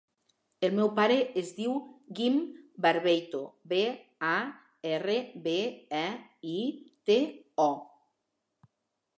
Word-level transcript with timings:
El 0.67 0.71
meu 0.77 0.87
pare 0.99 1.17
es 1.41 1.49
diu 1.57 1.75
Guim 2.19 2.39
Barbeito: 2.85 3.41
be, 3.73 3.83
a, 4.31 4.33
erra, 4.95 5.19
be, 5.47 5.57
e, 6.01 6.09
i, 6.57 6.57
te, 7.11 7.19
o. 7.69 7.71